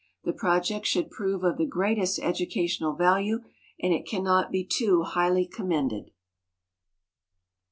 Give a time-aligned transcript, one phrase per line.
[0.23, 3.41] The project should prove of the greatest educational value
[3.79, 6.09] and it cannot be too highly commended.